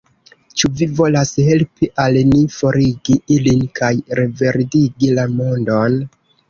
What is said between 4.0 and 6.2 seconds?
reverdigi la mondon?